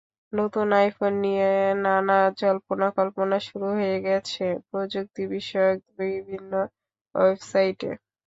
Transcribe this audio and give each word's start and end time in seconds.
নতুন 0.33 0.67
আইফোন 0.77 1.13
নিয়ে 1.23 1.49
নানা 1.83 2.13
জল্পনা-কল্পনা 2.39 3.37
শুরু 3.47 3.67
হয়ে 3.77 3.97
গেছে 4.07 4.45
প্রযুক্তি 4.67 5.23
বিষয়ক 5.33 5.77
বিভিন্ন 5.99 6.51
ওয়েবসাইটে। 7.15 7.89